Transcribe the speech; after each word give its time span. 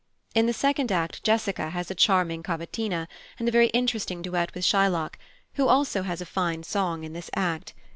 In 0.33 0.47
the 0.47 0.51
second 0.53 0.91
act 0.91 1.23
Jessica 1.23 1.69
has 1.69 1.91
a 1.91 1.93
charming 1.93 2.41
cavatina, 2.41 3.07
and 3.37 3.47
a 3.47 3.51
very 3.51 3.67
interesting 3.67 4.23
duet 4.23 4.51
with 4.55 4.63
Shylock, 4.65 5.19
who 5.53 5.67
also 5.67 6.01
has 6.01 6.21
a 6.21 6.25
fine 6.25 6.63
song 6.63 7.03
in 7.03 7.13
this 7.13 7.29
act. 7.35 7.75